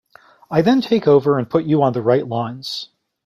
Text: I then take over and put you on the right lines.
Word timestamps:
I 0.49 0.63
then 0.63 0.81
take 0.81 1.07
over 1.07 1.37
and 1.37 1.47
put 1.47 1.65
you 1.65 1.83
on 1.83 1.93
the 1.93 2.01
right 2.01 2.27
lines. 2.27 2.89